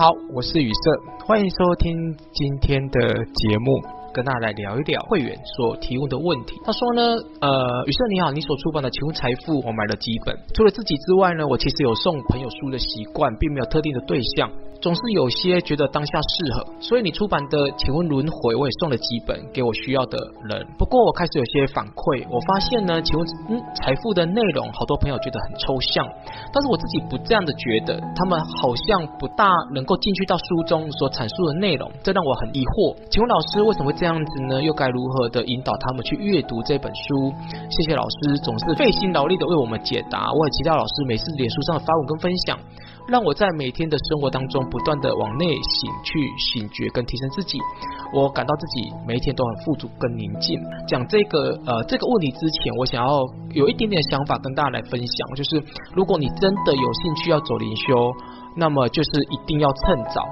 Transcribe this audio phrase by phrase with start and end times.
[0.00, 2.98] 好，我是雨色，欢迎收听今天的
[3.34, 3.99] 节目。
[4.12, 6.60] 跟大家来聊一聊会员所提问的问题。
[6.64, 7.02] 他说呢，
[7.40, 10.36] 呃，雨色你好，你所出版的《请问财富》，我买了几本。
[10.54, 14.50] 除了自己之外呢，我其实有送朋友书的习惯，并没有特定的对象。
[14.80, 20.16] 总是有些觉得当下适合，所以你出版的《请问轮回》，我也送了几本给我需要的
[20.48, 20.66] 人。
[20.78, 23.20] 不过我开始有些反馈，我发现呢，请问
[23.50, 26.08] 嗯，财富的内容，好多朋友觉得很抽象，
[26.50, 32.96] 但是我自己不这样的觉得，他们好像不大能够进去到书中所阐述的内容，这让我很疑惑。
[33.12, 34.62] 请问老师为什么会这样子呢？
[34.62, 37.30] 又该如何的引导他们去阅读这本书？
[37.68, 40.32] 谢谢老师，总是费心劳力的为我们解答。
[40.32, 42.58] 我很期待老师每次脸书上的发文跟分享。
[43.08, 47.58] 让我在每天的生活当中不断的往内省去醒觉跟提升自己，
[48.14, 50.58] 我感到自己每一天都很富足跟宁静。
[50.86, 53.20] 讲这个呃这个问题之前，我想要
[53.52, 58.12] 有一点点想法跟大家来分享，就是如果你真的有兴趣要走灵修，
[58.56, 60.22] 那么就是一定要趁早。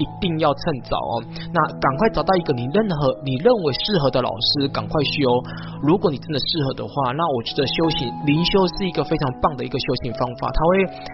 [0.00, 5.28] 一定要趁早哦，那赶快找到一个你任何你认为适合的老师，赶快修。
[5.84, 10.72] 如果你真的适合的话，那我觉得修行灵修是一个非常棒的一个修行方法，它会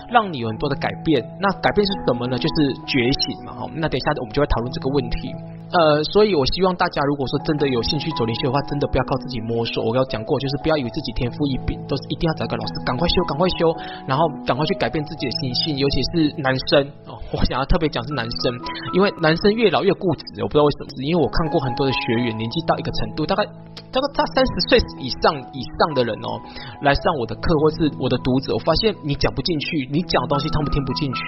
[0.09, 1.19] 让你有很多的改变。
[1.41, 2.39] 那改变是什么呢？
[2.39, 3.53] 就是觉醒嘛。
[3.59, 5.35] 好，那等一下我们就会讨论这个问题。
[5.73, 9.83] 呃，所以我希望大家如果说真的有兴趣走灵修的话，真的不要靠自己摸索。
[9.85, 13.75] 我有讲过，就是不要以为自己天赋异禀，都是一定要找个老师，赶快修，赶快修，
[14.07, 17.19] 然后赶快去改变自己的心性，尤其是男生哦。
[17.33, 18.55] 我想要特别讲是男生，
[18.95, 23.45] 因为男生越老越固执，我不知道为什么，因为我看过很多的学员，年纪到一个程度，大概。
[23.93, 26.37] 大概他三十岁以上以上的人哦，
[26.83, 31.21] 来上我的课或是我的读者，我发现你讲不进去，你讲的东西他们听不进去，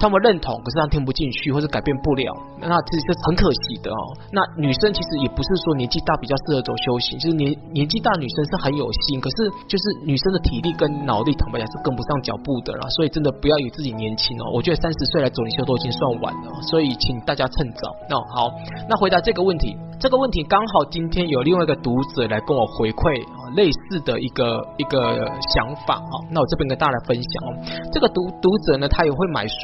[0.00, 4.02] 他们认同可是他听不进去或是改变不了，那这是很可惜的哦。
[4.32, 17.94] 那女生其实也不是说年纪大比较适合走修行，就是年年纪大女生是很有心，可是就是女生的体力跟脑力坦白讲是跟不上脚步的啦，所以真的不要以自己年轻哦，我觉得三十岁来走灵修都已经算晚了，所以请大家趁早。
[18.08, 18.50] 那好，
[18.88, 19.76] 那回答这个问题。
[19.98, 27.48] 这个问题刚好今天有另外一个读者来跟我回馈啊，类似的一个一个想法啊，那我这边跟大家来分享哦。
[27.90, 29.56] 这个读读者呢，他也会买书。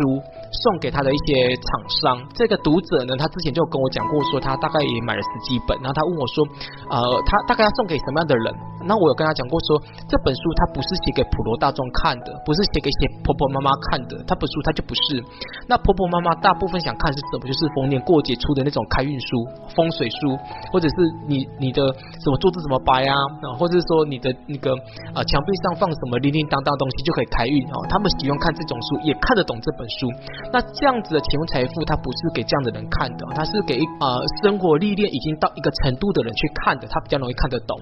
[0.64, 6.44] 送给他的一些厂商，这个读者呢，他之前就跟我讲过，说他大概也买了十几本，然后他问我说，
[6.90, 8.54] 呃，他大概要送给什么样的人？
[8.86, 15.22] 那我有跟他讲过说，这本书他不是写给普罗大众看的，不是写给一些婆婆妈妈看的，他本书他就不是。
[15.68, 17.46] 那婆婆妈妈大部分想看是什么？
[17.46, 19.26] 就是逢年过节出的那种开运书、
[19.74, 20.36] 风水书，
[20.72, 20.94] 或者是
[21.26, 21.86] 你你的
[22.20, 24.72] 什么桌子怎么摆啊，啊或者是说你的那个
[25.14, 27.86] 啊墙壁上放什么叮叮当当东西就可以开运哦。
[27.88, 30.08] 他们喜欢看这种书，也看得懂这本书。
[30.52, 37.78] 那这样子的请问财富，它不是给这样的人看的，它是给呃生活历练已经到一个程度的人去看的，他比较容易看得懂。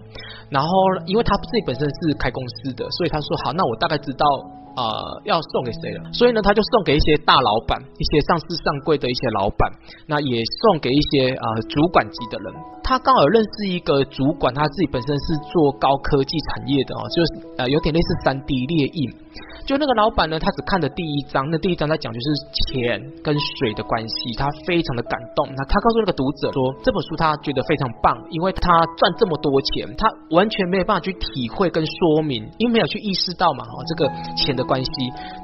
[0.50, 0.69] 然后，
[1.06, 4.24] 因为他自己本身是开公司的，所以他说好，那我大概知道
[4.76, 4.82] 呃
[5.24, 6.12] 要送给谁了。
[6.12, 9.70] 所以呢，他就送给一些大老板、一些上市上柜的一些老板，
[10.06, 12.54] 那也送给一些呃主管级的人。
[12.82, 19.10] 他刚好认识一个主管，他自己本身是做高科技产业的哦，就是呃有点类似三 D 列印。
[19.70, 22.26] 就那个老板呢，他只看的第一章，那第一章在讲就是
[22.75, 25.47] 钱跟水的关系，他非常的感动。
[25.54, 34.91] 那他告诉那个读者说，这本书他觉得非常棒，因为他赚这么多钱，他完全没有办法去体会跟说明，因为没有去意识到嘛，哦，这个钱的关系。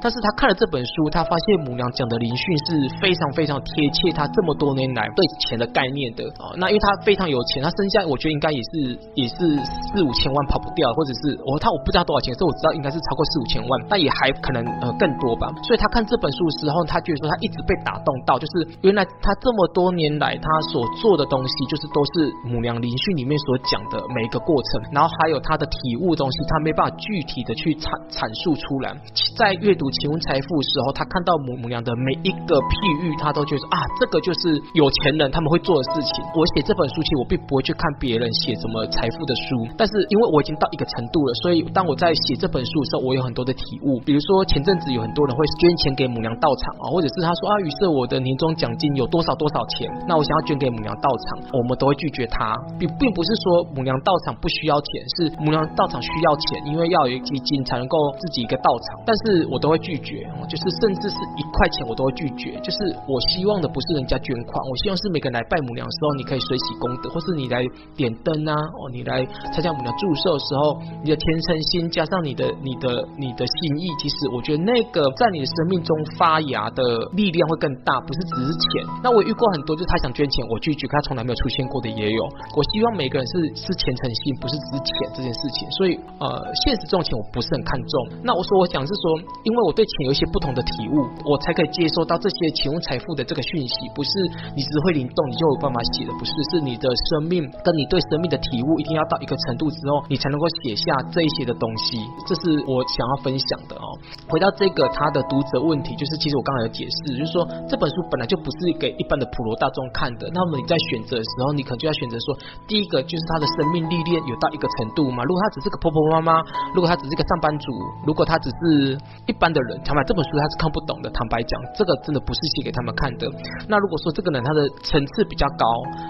[0.03, 6.51] 但是他看了这本书，他发现母娘讲的灵训是非常非常贴切他这么多年来对钱的概念的哦。
[6.57, 9.55] 那因为他非常有钱，他身价我觉得应该也是也是
[9.95, 14.11] 四五千万跑不掉，或者是我他我不知道多少钱，所以我知道应该是超过四五千万，但也。
[14.17, 28.95] 还可能呃更多吧，所以他看这本书的时候，他觉得说他一直被打动到，就是原来他这么多年来他所做的东西，就是都是母娘灵训里面所讲的每一个过程，然后还有他的体悟东西，他没办法具体的去阐阐述出来。
[29.37, 32.73] 在阅读《请问财富》的时候，他看到母母娘的每一个譬
[33.03, 36.25] 喻，他都觉得啊，这个就是有钱人他们会做的事情。
[36.33, 43.96] 我写这本书，其实我并不会去看别人写什么财富的书，但是因为我已经到一个程度了，所以当我在写这本书的时候，我有很多的体悟。
[44.05, 67.63] 比如说前阵子有很多人会捐钱给母娘道场啊，或者是他说啊，于是我的年终奖金有多少多少钱，那我想要捐给母娘道场，我们都会拒绝他，并并不是说母娘道场不需要钱，是母娘道场需要钱，因为要有基金才能够自己一个道场，但是我都会拒绝，就是甚至是一块钱我都会拒绝，就是我希望的不是人家捐款，我希望是每个人来拜母娘的时候，你可以随喜功德，或是你来
[67.95, 73.86] 点灯啊，哦，你来参加母娘祝寿的时候，你的虔诚心加上你的你的你的心意。
[73.99, 78.85] 其实我觉得那个在你的生命中发芽的力量会更大，不是只是钱。
[79.03, 82.23] 那我遇过很多，就是他想捐钱，我拒绝，他从来没有出现过的也有。
[82.55, 85.69] 我希望每个人是是虔诚心，不是只是钱这件事情。
[85.71, 86.27] 所以呃，
[86.65, 87.93] 现实这种钱我不是很看重。
[88.23, 94.11] 那我说我想是说，因为我对钱有一些不同的体悟，我才可以接收到这些请问财富的这个讯息，不是
[94.55, 101.97] 你只会灵动你就有办法写的，不是，是你的生命跟你对生命的体悟一定要到一个程度之后，你才能够写下这一些的东西。
[102.25, 103.87] 这是我想要分享的哦。
[104.27, 110.29] 回到这个他的读者问题，就是其实我刚才有解释，就是说这本书本来就不是给一般的普罗大众看的。
[110.33, 112.35] 那么你在选择的时候，你可能就要选择说，
[112.67, 115.23] 第一个就是他的生命历练有到一个程度嘛。
[115.23, 116.43] 如果他只是个婆婆妈妈，
[116.73, 117.71] 如果他只是个上班族，
[118.05, 121.09] 如果他只是一般的人，坦白这本书他是看不懂的。
[121.11, 123.27] 坦白讲，这个真的不是写给他们看的。
[123.67, 125.65] 那如果说这个人他的层次比较高，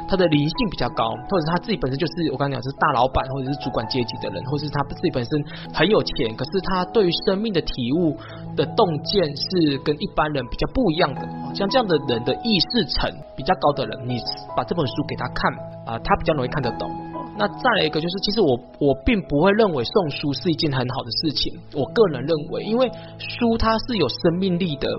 [0.07, 5.31] 他的灵性比较高，或者是他自己本身就是我刚才讲是大老板或者是主管阶级的人，或者是他自己本身
[5.73, 8.15] 很有钱，可是他对于生命的的体悟
[8.55, 11.21] 的洞见是跟一般人比较不一样的，
[11.55, 14.19] 像这样的人的意识层比较高的人，你
[14.55, 15.51] 把这本书给他看
[15.87, 16.91] 啊、他比较容易看得懂。
[17.39, 22.89] 那再来一个就是，其实我我并不会认为送书是一件很好的事情，我个人认为，因为
[23.19, 24.89] 书它是有生命力的。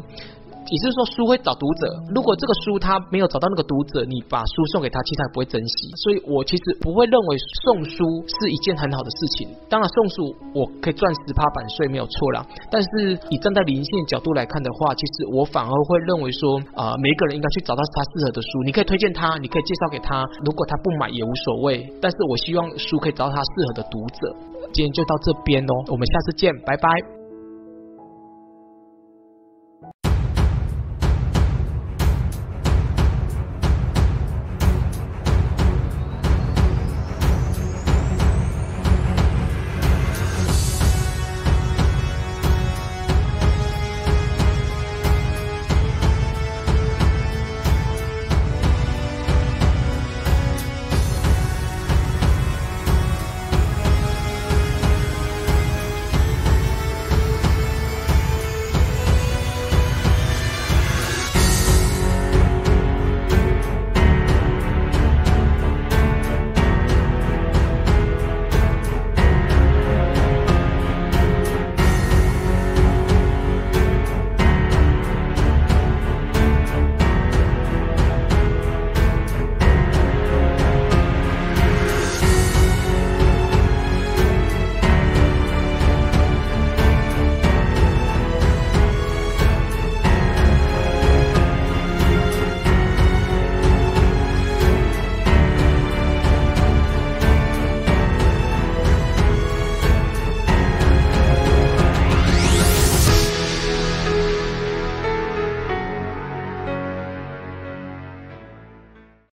[0.70, 1.88] 也就是说，书会找读者。
[2.14, 5.76] 如果这个书他没有找到那个读者，你把书送给他，其实他也不会珍惜。
[6.04, 9.48] 所以我其实不会认为送书是一件很好的事情。
[9.68, 12.44] 当然，送书我可以赚十趴版税没有错啦。
[12.70, 18.62] 但是以站在灵性角度来看的话，其实我反而会认为说，啊、每一个人应该去找到他适合的书。
[18.64, 20.24] 你可以推荐他，你可以介绍给他。
[20.44, 21.86] 如果他不买也无所谓。
[22.00, 24.36] 但是我希望书可以找到他适合的读者。
[24.72, 27.17] 今天就到这边喽，我们下次见，拜拜。